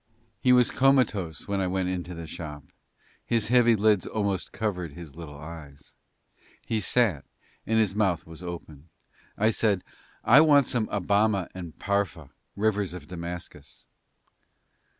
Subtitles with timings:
[0.39, 2.63] He was comatose when I went into the shop,
[3.23, 5.93] his heavy lids almost covered his little eyes;
[6.65, 7.23] he sat,
[7.67, 8.89] and his mouth was open.
[9.37, 9.83] I said,
[10.23, 13.85] "I want some of Abama and Pharpah, rivers of Damascus."